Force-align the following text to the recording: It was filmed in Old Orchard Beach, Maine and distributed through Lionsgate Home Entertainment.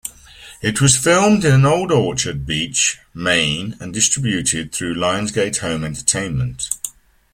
It 0.63 0.81
was 0.81 0.97
filmed 0.97 1.45
in 1.45 1.63
Old 1.63 1.91
Orchard 1.91 2.43
Beach, 2.47 2.97
Maine 3.13 3.77
and 3.79 3.93
distributed 3.93 4.71
through 4.71 4.95
Lionsgate 4.95 5.57
Home 5.57 5.83
Entertainment. 5.83 6.69